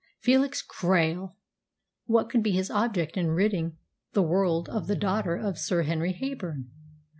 [0.19, 1.35] Felix Krail!
[2.07, 3.77] What could be his object in ridding
[4.13, 6.69] the world of the daughter of Sir Henry Heyburn!